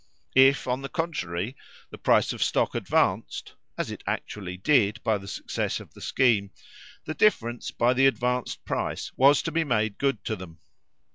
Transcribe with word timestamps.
If, 0.33 0.67
on 0.67 0.81
the 0.81 0.89
contrary, 0.89 1.55
the 1.91 1.99
price 1.99 2.33
of 2.33 2.41
stock 2.41 2.73
advanced 2.73 3.53
(as 3.77 3.91
it 3.91 4.03
actually 4.07 4.57
did 4.57 4.99
by 5.03 5.19
the 5.19 5.27
success 5.27 5.79
of 5.79 5.93
the 5.93 6.01
scheme), 6.01 6.49
the 7.05 7.13
difference 7.13 7.69
by 7.69 7.93
the 7.93 8.07
advanced 8.07 8.65
price 8.65 9.11
was 9.15 9.43
to 9.43 9.51
be 9.51 9.63
made 9.63 9.99
good 9.99 10.23
to 10.25 10.35
them. 10.35 10.57